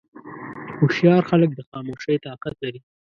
هوښیار 0.77 1.23
خلک 1.29 1.49
د 1.55 1.59
خاموشۍ 1.69 2.15
طاقت 2.25 2.53
لري. 2.63 2.79